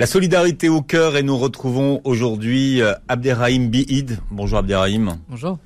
[0.00, 4.18] La solidarité au cœur et nous retrouvons aujourd'hui euh, Abderrahim Bihid.
[4.30, 5.18] Bonjour Abderrahim.
[5.28, 5.58] Bonjour.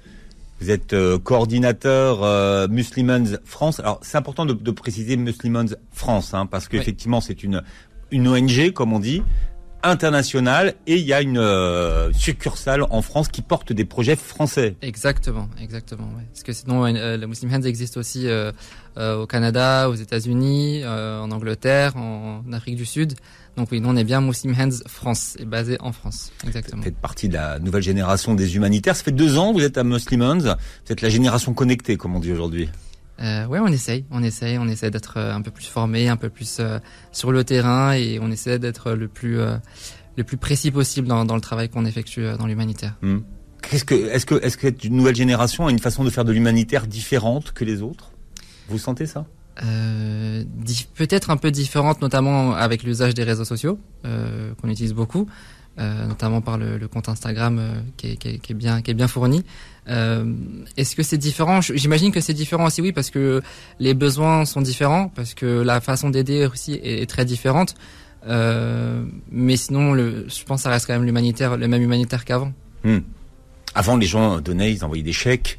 [0.61, 3.79] Vous êtes euh, coordinateur euh, Muslimans France.
[3.79, 7.25] Alors c'est important de, de, préciser Muslimans France hein, parce qu'effectivement oui.
[7.25, 7.63] c'est une
[8.11, 9.23] une ONG comme on dit
[9.85, 14.75] internationale et il y a une euh, succursale en France qui porte des projets français.
[14.83, 16.09] Exactement, exactement.
[16.17, 16.25] Ouais.
[16.33, 18.27] Parce que sinon, la Muslim Hands existe aussi
[18.97, 23.13] au Canada, aux États-Unis, en Angleterre, en, Afrique du Sud.
[23.57, 26.33] Donc oui, nous on est bien Muslim Hands France, est basé en France.
[26.45, 26.79] Exactement.
[26.79, 28.97] Vous faites partie de la nouvelle génération des humanitaires.
[28.97, 30.41] Ça fait deux ans que vous êtes à Muslim Hands.
[30.41, 32.69] Vous êtes la génération connectée, comme on dit aujourd'hui.
[33.21, 36.31] Euh, ouais, on essaye, on essaye, on essaie d'être un peu plus formé, un peu
[36.31, 36.81] plus euh,
[37.13, 39.57] sur le terrain et on essaie d'être le plus euh,
[40.17, 42.97] le plus précis possible dans, dans le travail qu'on effectue dans l'humanitaire.
[43.03, 43.19] Mmh.
[43.63, 46.33] Qu'est-ce que est-ce que est-ce que une nouvelle génération a une façon de faire de
[46.33, 48.11] l'humanitaire différente que les autres?
[48.69, 49.27] Vous sentez ça?
[49.57, 55.29] Peut-être un peu différente, notamment avec l'usage des réseaux sociaux qu'on utilise beaucoup.
[55.77, 58.81] Euh, notamment par le, le compte Instagram euh, qui, est, qui, est, qui, est, bien
[58.81, 59.45] qui est bien fourni.
[59.89, 60.33] Euh,
[60.77, 61.61] Est-ce que c'est différent?
[61.61, 63.43] J'imagine que c'est différent aussi, oui, parce que
[63.81, 67.75] les besoins sont différents, parce que la façon d'aider aussi est, très différente.
[68.29, 72.25] Euh, mais sinon, le, je pense que ça reste quand même l'humanitaire, le même humanitaire
[72.25, 72.53] qu'avant.
[72.85, 73.01] Hmm.
[73.75, 75.59] Avant, les gens donnaient, ils envoyaient des chèques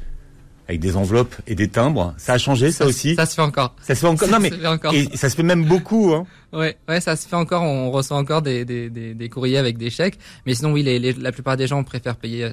[0.68, 2.14] avec des enveloppes et des timbres.
[2.16, 3.14] Ça a changé, ça, ça aussi.
[3.14, 3.74] Ça se fait encore.
[3.82, 4.28] Ça se fait encore.
[4.28, 4.94] Ça non mais se fait encore.
[4.94, 6.12] Et ça se fait même beaucoup.
[6.12, 6.26] Hein.
[6.52, 7.62] Ouais, ouais, ça se fait encore.
[7.62, 10.18] On reçoit encore des, des, des, des courriers avec des chèques.
[10.46, 12.50] Mais sinon, oui, les, les, la plupart des gens préfèrent payer euh,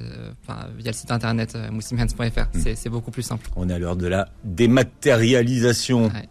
[0.77, 2.57] via le site internet euh, muslimhands.fr.
[2.57, 2.75] Mm.
[2.75, 3.47] C'est beaucoup plus simple.
[3.55, 6.05] On est à l'heure de la dématérialisation.
[6.05, 6.29] Ouais.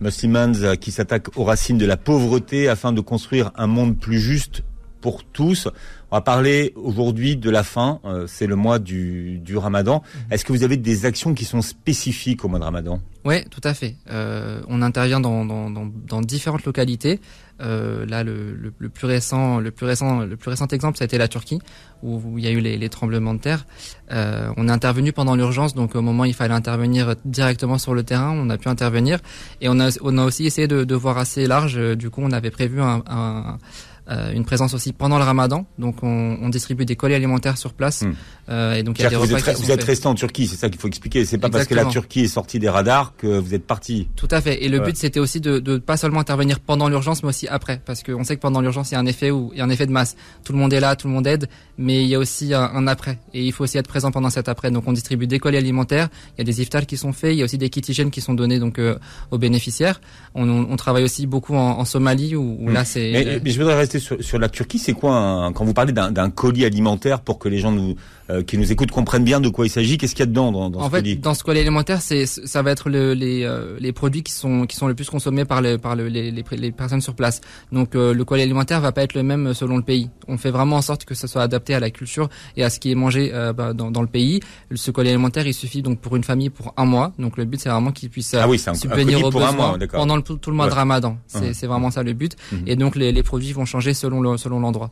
[0.00, 4.62] Euh, qui s'attaque aux racines de la pauvreté afin de construire un monde plus juste
[5.00, 5.68] pour tous.
[6.10, 8.00] On va parler aujourd'hui de la faim.
[8.04, 10.02] Euh, c'est le mois du, du Ramadan.
[10.02, 10.32] Mmh.
[10.32, 13.00] Est-ce que vous avez des actions qui sont spécifiques au mois de Ramadan?
[13.24, 13.96] Oui, tout à fait.
[14.10, 17.20] Euh, on intervient dans, dans, dans, dans différentes localités.
[17.60, 21.04] Euh, là, le, le, le, plus récent, le plus récent, le plus récent exemple, ça
[21.04, 21.58] a été la Turquie,
[22.02, 23.66] où, où il y a eu les, les tremblements de terre.
[24.12, 27.94] Euh, on est intervenu pendant l'urgence, donc au moment où il fallait intervenir directement sur
[27.94, 29.18] le terrain, on a pu intervenir.
[29.60, 31.78] Et on a, on a aussi essayé de, de voir assez large.
[31.96, 33.58] Du coup, on avait prévu un, un
[34.10, 35.66] euh, une présence aussi pendant le Ramadan.
[35.78, 38.02] Donc on, on distribue des colis alimentaires sur place.
[38.02, 38.12] Mmh.
[38.48, 40.46] Euh, et donc il y a des repas vous êtes, vous êtes resté en Turquie,
[40.46, 41.24] c'est ça qu'il faut expliquer.
[41.24, 41.76] C'est pas Exactement.
[41.76, 44.08] parce que la Turquie est sortie des radars que vous êtes parti.
[44.16, 44.64] Tout à fait.
[44.64, 44.86] Et le ouais.
[44.86, 48.24] but c'était aussi de, de pas seulement intervenir pendant l'urgence, mais aussi après, parce qu'on
[48.24, 49.86] sait que pendant l'urgence il y a un effet où il y a un effet
[49.86, 50.16] de masse.
[50.44, 52.62] Tout le monde est là, tout le monde aide, mais il y a aussi un,
[52.62, 53.18] un après.
[53.34, 54.70] Et il faut aussi être présent pendant cet après.
[54.70, 56.08] Donc on distribue des colis alimentaires.
[56.36, 57.34] Il y a des iftars qui sont faits.
[57.34, 58.98] Il y a aussi des kits hygiènes qui sont donnés donc euh,
[59.30, 60.00] aux bénéficiaires.
[60.34, 62.72] On, on, on, travaille aussi beaucoup en, en Somalie où, où mmh.
[62.72, 63.10] là c'est.
[63.12, 66.30] Mais, mais, je voudrais rester sur, la Turquie c'est quoi un, quand vous parlez d'un
[66.30, 67.96] colis alimentaire pour que les gens nous,
[68.30, 70.52] euh, qui nous écoutent comprennent bien de quoi il s'agit Qu'est-ce qu'il y a dedans
[70.52, 73.44] dans, dans en ce fait, Dans ce colis alimentaire, c'est ça va être le, les,
[73.44, 76.30] euh, les produits qui sont qui sont le plus consommés par les par le, les,
[76.30, 77.40] les, les, personnes sur place.
[77.72, 80.10] Donc euh, le colis alimentaire va pas être le même selon le pays.
[80.28, 82.78] On fait vraiment en sorte que ça soit adapté à la culture et à ce
[82.80, 84.40] qui est mangé bah, dans, dans, le pays.
[84.74, 87.12] Ce colis alimentaire, il suffit donc pour une famille pour un mois.
[87.18, 90.22] Donc le but c'est vraiment qu'ils puissent ah oui, subvenir aux besoins mois, pendant le,
[90.22, 90.70] tout le mois ouais.
[90.70, 91.16] de Ramadan.
[91.26, 91.66] C'est -huh.
[91.66, 92.36] vraiment ça le but.
[92.36, 92.62] -huh.
[92.66, 94.90] Et donc les, les produits vont changer selon le, selon l'endroit.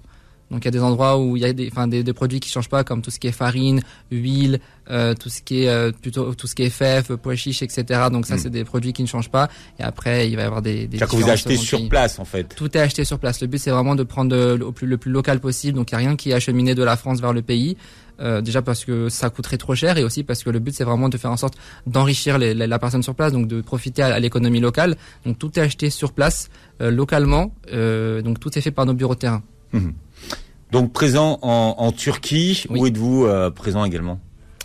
[0.51, 2.41] Donc il y a des endroits où il y a des, enfin des, des, produits
[2.41, 3.81] qui changent pas, comme tout ce qui est farine,
[4.11, 7.63] huile, euh, tout ce qui est euh, plutôt tout ce qui est fèves, pois chiches,
[7.63, 7.85] etc.
[8.13, 8.39] Donc ça mm.
[8.39, 9.49] c'est des produits qui ne changent pas.
[9.79, 10.87] Et après il va y avoir des.
[10.87, 12.55] des que vous achetez sur place en fait.
[12.55, 13.41] Tout est acheté sur place.
[13.41, 15.77] Le but c'est vraiment de prendre le plus, le plus local possible.
[15.77, 17.77] Donc il n'y a rien qui est acheminé de la France vers le pays.
[18.19, 20.85] Euh, déjà parce que ça coûterait trop cher et aussi parce que le but c'est
[20.85, 21.55] vraiment de faire en sorte
[21.87, 24.97] d'enrichir la personne sur place, donc de profiter à, à l'économie locale.
[25.25, 26.49] Donc tout est acheté sur place,
[26.81, 27.55] euh, localement.
[27.73, 29.43] Euh, donc tout est fait par nos bureaux de terrain.
[29.73, 29.91] Mm.
[30.73, 32.81] Donc présent en, en Turquie, oui.
[32.81, 34.19] où êtes-vous euh, présent également?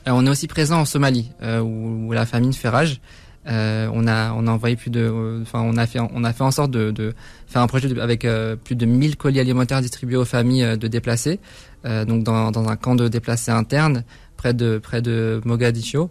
[0.08, 3.02] Euh, On est aussi présent en Somalie, euh, où, où, la famine fait rage.
[3.46, 6.52] on a on a envoyé plus de, enfin on a fait on a fait en
[6.52, 7.14] sorte de, de
[7.48, 8.26] faire un projet de, avec
[8.64, 11.40] plus de 1000 colis alimentaires distribués aux familles de déplacés,
[11.84, 14.04] donc dans, dans un camp de déplacés internes
[14.38, 16.10] près de près de Mogadiscio.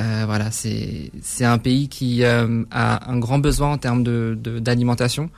[0.00, 4.38] Euh, voilà, c'est c'est un pays qui euh, a un grand besoin en termes de
[4.58, 5.30] d'alimentation.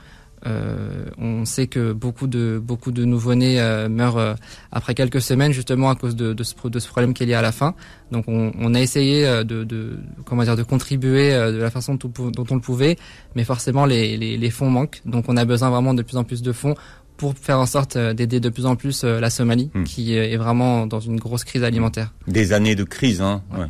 [0.45, 4.33] Euh, on sait que beaucoup de beaucoup de nouveau-nés euh, meurent euh,
[4.71, 7.33] après quelques semaines justement à cause de, de, ce, de ce problème qui est lié
[7.33, 7.75] à la faim.
[8.11, 12.29] Donc on, on a essayé de, de, comment dire de contribuer de la façon dont,
[12.29, 12.97] dont on le pouvait,
[13.35, 15.01] mais forcément les, les, les, fonds manquent.
[15.05, 16.75] Donc on a besoin vraiment de plus en plus de fonds
[17.17, 19.83] pour faire en sorte d'aider de plus en plus la Somalie, hmm.
[19.83, 22.13] qui est vraiment dans une grosse crise alimentaire.
[22.27, 23.41] Des années de crise, hein.
[23.51, 23.67] Ouais.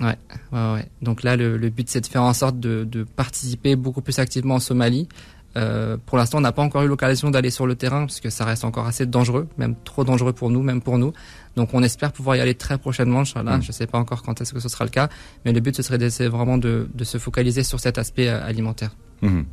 [0.00, 0.16] Ouais,
[0.52, 0.88] ouais, ouais.
[1.02, 4.18] Donc là, le, le but, c'est de faire en sorte de, de, participer beaucoup plus
[4.18, 5.08] activement en Somalie.
[5.56, 8.30] Euh, pour l'instant, on n'a pas encore eu l'occasion d'aller sur le terrain parce que
[8.30, 11.12] ça reste encore assez dangereux, même trop dangereux pour nous, même pour nous.
[11.56, 13.22] Donc, on espère pouvoir y aller très prochainement.
[13.22, 13.62] Mmh.
[13.62, 15.08] Je ne sais pas encore quand est-ce que ce sera le cas,
[15.44, 18.44] mais le but, ce serait d'essayer vraiment de, de se focaliser sur cet aspect euh,
[18.44, 18.90] alimentaire.
[19.22, 19.46] Mhm.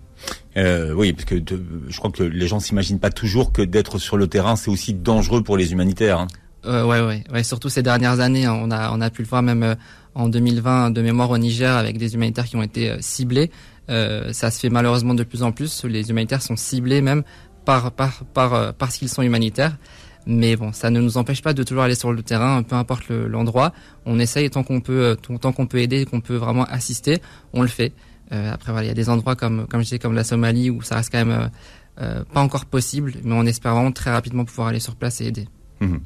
[0.57, 1.35] Euh, oui, parce que
[1.87, 4.93] je crois que les gens s'imaginent pas toujours que d'être sur le terrain, c'est aussi
[4.93, 6.19] dangereux pour les humanitaires.
[6.19, 6.27] Hein.
[6.65, 7.43] Euh, ouais, ouais, ouais.
[7.43, 9.75] Surtout ces dernières années, hein, on a on a pu le voir même euh,
[10.13, 13.49] en 2020 de mémoire au Niger avec des humanitaires qui ont été ciblés.
[13.89, 15.85] Euh, ça se fait malheureusement de plus en plus.
[15.85, 17.23] Les humanitaires sont ciblés même
[17.65, 19.77] par par par parce qu'ils sont humanitaires.
[20.27, 23.09] Mais bon, ça ne nous empêche pas de toujours aller sur le terrain, peu importe
[23.09, 23.73] l'endroit.
[24.05, 27.21] on essaye tant qu'on peut, tant qu'on peut aider, qu'on peut vraiment assister,
[27.53, 27.91] on le fait.
[28.31, 30.69] Euh, après, voilà, il y a des endroits comme, comme je disais, comme la Somalie
[30.69, 31.49] où ça reste quand même
[31.99, 35.25] euh, pas encore possible, mais on espère vraiment très rapidement pouvoir aller sur place et
[35.25, 35.47] aider.
[35.81, 35.99] Mhm.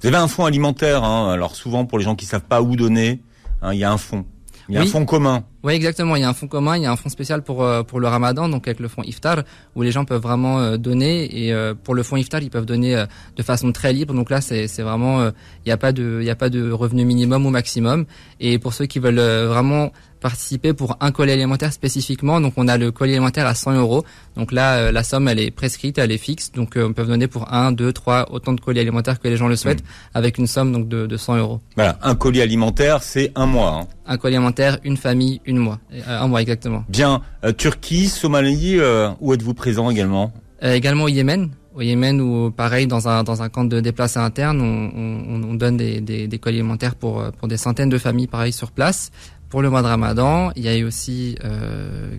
[0.00, 2.76] Vous avez un fonds alimentaire, hein, alors souvent pour les gens qui savent pas où
[2.76, 3.22] donner,
[3.62, 4.24] hein, il y a un fonds.
[4.68, 5.44] Il y a un fonds commun.
[5.64, 6.14] Oui, exactement.
[6.14, 7.98] Il y a un fonds commun, il y a un fonds spécial pour euh, pour
[7.98, 9.44] le Ramadan, donc avec le fonds Iftar,
[9.74, 11.46] où les gens peuvent vraiment euh, donner.
[11.46, 13.02] Et euh, pour le fonds Iftar, ils peuvent donner
[13.34, 14.12] de façon très libre.
[14.12, 15.32] Donc là, c'est c'est vraiment, il
[15.66, 18.04] n'y a pas de il y a pas de revenu minimum ou maximum.
[18.40, 19.90] Et pour ceux qui veulent vraiment
[20.24, 22.40] participer pour un colis alimentaire spécifiquement.
[22.40, 24.04] Donc on a le colis alimentaire à 100 euros.
[24.36, 26.50] Donc là, la somme, elle est prescrite, elle est fixe.
[26.52, 29.48] Donc on peut donner pour un, deux, trois, autant de colis alimentaires que les gens
[29.48, 30.14] le souhaitent, mmh.
[30.14, 31.60] avec une somme donc de, de 100 euros.
[31.76, 33.80] Voilà, un colis alimentaire, c'est un mois.
[33.82, 33.86] Hein.
[34.06, 36.84] Un colis alimentaire, une famille, une mois un mois exactement.
[36.88, 37.22] Bien.
[37.44, 41.50] Euh, Turquie, Somalie, euh, où êtes-vous présent également euh, Également au Yémen.
[41.74, 45.76] Au Yémen, où pareil, dans un dans un camp de déplacés internes, on, on, donne
[45.76, 49.10] des, des, des colis alimentaires pour pour des centaines de familles, pareil sur place.
[49.48, 51.36] Pour le mois de Ramadan, il y a eu aussi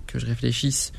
[0.06, 0.92] que je réfléchisse.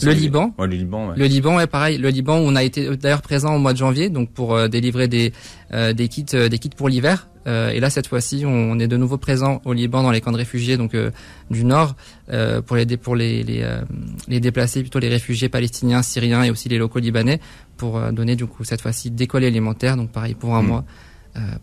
[0.00, 0.54] Le Liban.
[0.58, 1.08] le Liban.
[1.08, 1.14] Ouais.
[1.16, 1.98] Le Liban, ouais, pareil.
[1.98, 5.32] Le Liban, on a été d'ailleurs présent au mois de janvier, donc pour délivrer des
[5.72, 7.28] des kits des kits pour l'hiver.
[7.46, 10.32] Euh, et là, cette fois-ci, on, est de nouveau présent au Liban dans les camps
[10.32, 11.10] de réfugiés donc euh,
[11.50, 11.96] du Nord
[12.30, 13.66] euh, pour les pour les les,
[14.28, 17.40] les, déplacés, plutôt les réfugiés palestiniens, syriens et aussi les locaux libanais
[17.76, 19.96] pour donner du coup cette fois-ci des colis alimentaires.
[19.96, 20.66] Donc pareil pour un hmm.
[20.66, 20.84] mois.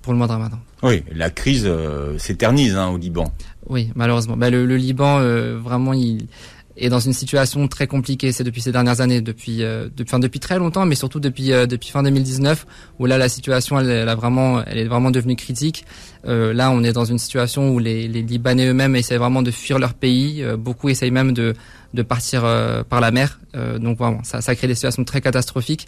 [0.02, 0.60] pour le mois de Ramadan.
[0.84, 1.70] Oui, la crise
[2.18, 3.32] s'éternise hein, au Liban.
[3.68, 4.36] Oui, malheureusement.
[4.36, 5.20] Bah, le, le, Liban,
[5.60, 6.28] vraiment, il,
[6.80, 8.31] est dans une situation très compliquée.
[8.31, 11.52] C'est depuis ces dernières années, depuis, euh, depuis, enfin, depuis très longtemps, mais surtout depuis,
[11.52, 12.66] euh, depuis fin 2019,
[13.00, 15.86] où là la situation elle, elle, a vraiment, elle est vraiment devenue critique.
[16.28, 19.52] Euh, là, on est dans une situation où les, les Libanais eux-mêmes essaient vraiment de
[19.52, 20.44] fuir leur pays.
[20.44, 21.54] Euh, beaucoup essayent même de,
[21.94, 22.42] de partir
[22.90, 23.40] par la mer.
[23.80, 25.88] donc vraiment, ça, ça crée des situations très catastrophiques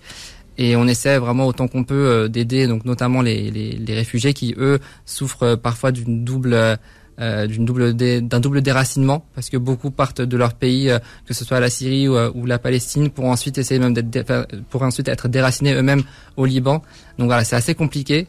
[0.58, 4.54] et on essaie vraiment autant qu'on peut d'aider donc notamment les, les, les, réfugiés qui
[4.58, 6.78] eux souffrent parfois d'une double
[7.22, 10.98] euh, d'une double d'un double déracinement parce que beaucoup partent de leur pays, euh,
[11.28, 14.48] que ce soit la Syrie ou, euh, ou, la Palestine, pour ensuite essayer même d'être
[14.72, 16.02] pour ensuite être déracinés eux-mêmes
[16.36, 16.82] au Liban.
[17.20, 18.28] Donc voilà, c'est assez compliqué.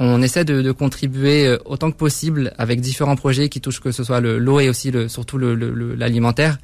[0.00, 4.02] On essaie de, de, contribuer autant que possible avec différents projets qui touchent que ce
[4.02, 6.58] soit l'eau et aussi le, surtout l'alimentaire.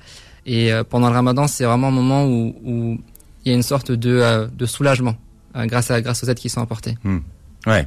[0.47, 2.99] Le, et pendant le Ramadan, c'est vraiment un moment où, où,
[3.45, 5.15] il y a une sorte de, de soulagement
[5.55, 6.97] grâce à grâce aux aides qui sont apportées.
[7.05, 7.19] Hmm.
[7.65, 7.87] Ouais.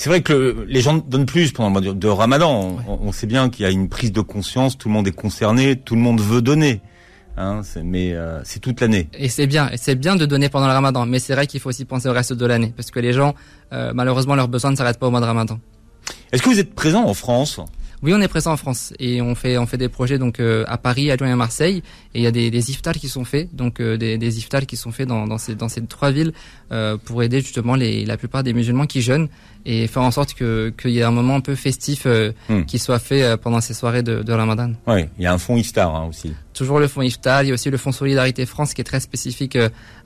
[0.00, 2.76] C'est vrai que les gens donnent plus pendant le mois de, Ramadan.
[2.86, 5.74] On, sait bien qu'il y a une prise de conscience, tout le monde est concerné,
[5.74, 6.82] tout le monde veut donner.
[7.36, 9.08] Hein, mais euh, c'est toute l'année.
[9.18, 11.70] Et c'est bien, c'est bien de donner pendant le Ramadan, mais c'est vrai qu'il faut
[11.70, 13.34] aussi penser au reste de l'année, parce que les gens,
[13.72, 15.58] euh, malheureusement, leurs besoins ne s'arrêtent pas au mois de Ramadan.
[16.30, 17.58] Est-ce que vous êtes présent en France?
[18.02, 20.64] Oui, on est présent en France et on fait on fait des projets donc euh,
[20.68, 21.82] à Paris, à Lyon et à Marseille.
[22.14, 24.66] Et il y a des, des iftars qui sont faits, donc euh, des, des iftars
[24.66, 26.32] qui sont faits dans, dans ces dans ces trois villes
[26.70, 29.28] euh, pour aider justement les la plupart des musulmans qui jeûnent
[29.66, 32.64] et faire en sorte que qu'il y ait un moment un peu festif hmm.
[32.66, 34.72] qui soit fait pendant ces soirées de, de Ramadan.
[34.86, 36.32] Oui, il y a un fonds iftar hein, aussi.
[36.58, 39.00] Toujours le fonds iftar, il y a aussi le fonds Solidarité France qui est très
[39.00, 39.56] spécifique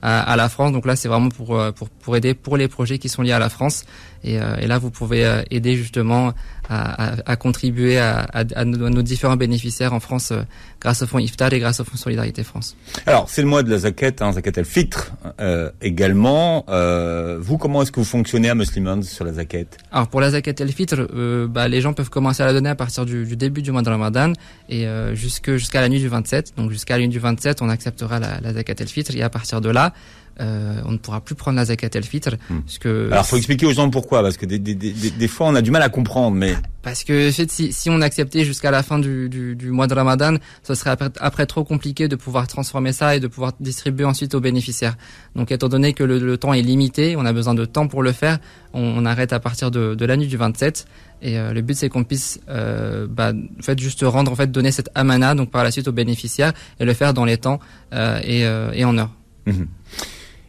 [0.01, 0.71] à, à, la France.
[0.71, 3.39] Donc là, c'est vraiment pour pour pour aider pour les projets qui sont liés à
[3.39, 3.85] la France.
[4.23, 6.33] Et, et là, vous pouvez aider justement
[6.69, 10.43] à, à, à contribuer à, nos, nos, différents bénéficiaires en France euh,
[10.79, 12.75] grâce au fonds IFTAR et grâce au fonds Solidarité France.
[13.05, 16.65] Alors, c'est le mois de la zakat, hein, zakat el fitr euh, également.
[16.69, 20.31] Euh, vous, comment est-ce que vous fonctionnez à Muslimans sur la zakat Alors, pour la
[20.31, 23.25] zakat el fitr, euh, bah, les gens peuvent commencer à la donner à partir du,
[23.25, 24.33] du début du mois de Ramadan
[24.69, 26.42] et euh, jusqu'à la nuit du 27.
[26.57, 29.61] Donc, jusqu'à nuit du 27, on acceptera la, la zakat el fitr et à partir
[29.61, 29.93] de là,
[30.39, 32.35] euh, on ne pourra plus prendre la zakat el fitr.
[32.49, 32.61] Hmm.
[32.61, 35.47] Parce que Alors, faut expliquer aux gens pourquoi, parce que des, des, des, des, fois,
[35.47, 36.55] on a du mal à comprendre, mais...
[36.81, 40.35] Parce que si, si on acceptait jusqu'à la fin du, du, du, mois de Ramadan,
[40.63, 44.35] ce serait après, après, trop compliqué de pouvoir transformer ça et de pouvoir distribuer ensuite
[44.35, 44.97] aux bénéficiaires.
[45.35, 48.03] Donc, étant donné que le, le temps est limité, on a besoin de temps pour
[48.03, 48.39] le faire,
[48.73, 50.85] on, on arrête à partir de, de, la nuit du 27.
[51.21, 54.51] Et euh, le but, c'est qu'on puisse, euh, bah, en fait, juste rendre, en fait,
[54.51, 57.61] donner cette amana, donc par la suite aux bénéficiaires, et le faire dans les temps
[57.93, 59.11] euh, et, euh, et en heure.
[59.45, 59.63] Mmh.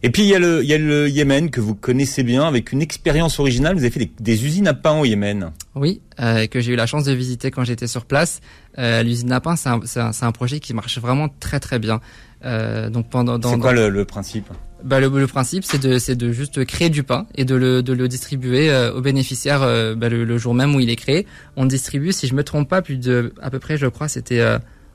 [0.04, 2.44] Et puis il y, a le, il y a le Yémen que vous connaissez bien
[2.44, 3.72] avec une expérience originale.
[3.72, 5.50] Vous avez fait des, des usines à pain au Yémen.
[5.74, 8.42] Oui, euh, que j'ai eu la chance de visiter quand j'étais sur place.
[8.76, 12.02] Euh, L'usine à pain, c'est un, un, un, projet qui marche vraiment très très bien.
[12.44, 13.40] Euh, donc pendant.
[13.40, 14.44] C'est quoi le, le, principe?
[14.82, 17.94] Bah, le, le, principe, c'est de, de juste créer du pain et de le, de
[17.94, 19.60] le distribuer aux bénéficiaires
[19.96, 21.26] bah, le, le, jour même où il est créé.
[21.56, 24.44] On distribue, si je me trompe pas, plus de à peu près, je crois, c'était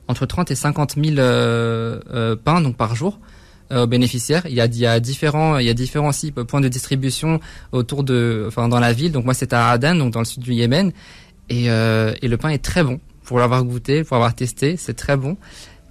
[0.06, 1.16] entre 30 et 50 000
[2.44, 3.18] pains donc par jour
[3.70, 4.42] aux bénéficiaires.
[4.46, 7.40] Il y a, il y a différents, il y a différents aussi points de distribution
[7.72, 9.12] autour de, enfin dans la ville.
[9.12, 10.92] Donc moi c'est à Aden, donc dans le sud du Yémen,
[11.48, 15.16] et, et le pain est très bon pour l'avoir goûté, pour avoir testé, c'est très
[15.16, 15.36] bon.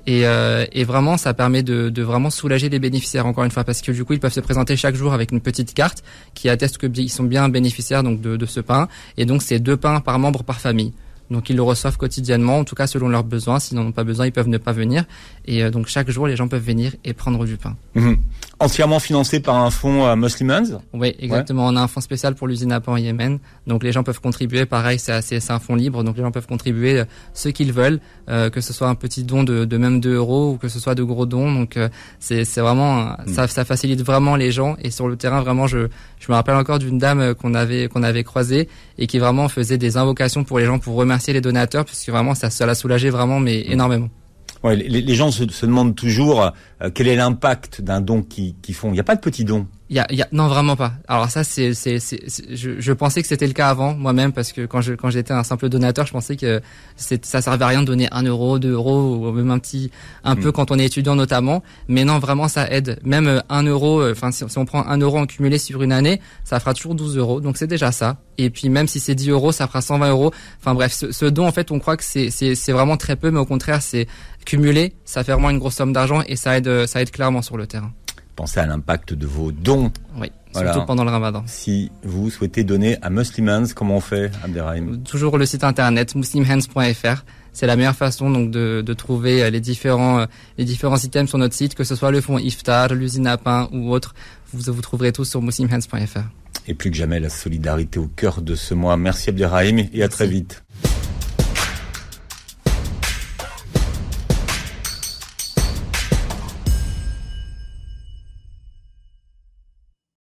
[0.07, 3.63] Et, euh, et, vraiment, ça permet de, de, vraiment soulager les bénéficiaires encore une fois,
[3.63, 6.49] parce que du coup, ils peuvent se présenter chaque jour avec une petite carte qui
[6.49, 8.87] atteste qu'ils sont bien bénéficiaires donc de, de ce pain.
[9.17, 10.93] Et donc, c'est deux pains par membre par famille.
[11.31, 13.59] Donc ils le reçoivent quotidiennement, en tout cas selon leurs besoins.
[13.59, 15.05] S'ils n'en ont pas besoin, ils peuvent ne pas venir.
[15.45, 17.75] Et euh, donc chaque jour, les gens peuvent venir et prendre du pain.
[17.95, 18.17] Mhm.
[18.61, 21.67] Entièrement financé par un fonds euh, Muslimans Oui, exactement.
[21.67, 23.39] On a un fonds spécial pour l'usine à pain au Yémen.
[23.67, 24.65] Donc les gens peuvent contribuer.
[24.65, 26.03] Pareil, c'est c'est un fonds libre.
[26.03, 29.23] Donc les gens peuvent contribuer euh, ce qu'ils veulent, euh, que ce soit un petit
[29.23, 31.51] don de, de, même 2 euros ou que ce soit de gros dons.
[31.53, 31.87] Donc euh,
[32.19, 33.33] c'est vraiment mhm.
[33.33, 34.75] ça, ça facilite vraiment les gens.
[34.81, 35.87] Et sur le terrain, vraiment, je
[36.19, 38.67] je me rappelle encore d'une dame qu'on avait qu'on avait croisée
[38.97, 42.35] et qui vraiment faisait des invocations pour les gens pour remercier les donateurs, puisque vraiment
[42.35, 43.71] ça, ça l'a soulagé vraiment, mais mm.
[43.71, 44.09] énormément.
[44.63, 46.41] Ouais, les, les gens se, se, demandent toujours
[46.81, 48.89] euh, quel est l'impact d'un don qu'ils qui font.
[48.89, 49.67] Il n'y a pas de petit don.
[49.89, 50.93] Y a, y a, non vraiment pas.
[51.07, 51.97] Alors ça c'est c'est
[52.51, 55.33] je, je pensais que c'était le cas avant moi-même parce que quand je quand j'étais
[55.33, 56.61] un simple donateur je pensais que
[56.95, 59.89] ça servait à rien de donner un euro deux euros ou même un petit
[60.23, 60.51] un peu mm.
[60.51, 61.63] quand on est étudiant notamment.
[61.87, 62.99] Mais non vraiment ça aide.
[63.03, 65.91] Même euh, un euro euh, enfin si, on prend un euro en cumulé sur une
[65.91, 67.41] année ça fera toujours 12 euros.
[67.41, 68.17] Donc c'est déjà ça.
[68.37, 70.31] Et puis même si c'est 10 euros ça fera 120 euros.
[70.59, 73.15] Enfin bref ce, ce don en fait on croit que c'est c'est c'est vraiment très
[73.15, 74.07] peu mais au contraire c'est
[74.45, 77.57] cumulé ça fait vraiment une grosse somme d'argent et ça aide ça aide clairement sur
[77.57, 77.91] le terrain
[78.39, 79.91] pensez à l'impact de vos dons.
[80.17, 81.43] Oui, surtout pendant le ramadan.
[81.45, 85.03] Si vous souhaitez donner à Muslimans, comment on fait, Abderrahim?
[85.03, 87.25] Toujours le site internet muslimhands.fr.
[87.51, 90.25] C'est la meilleure façon donc de, de, trouver euh, les différents euh,
[90.57, 93.67] les différents items sur notre site, que ce soit le fonds Iftar, l'usine à pain
[93.73, 94.15] ou autre.
[94.53, 96.23] Vous vous trouverez tout sur muslimhands.fr.
[96.67, 98.95] Et plus que jamais la solidarité au cœur de ce mois.
[98.95, 100.63] Merci Abderrahim et à très vite.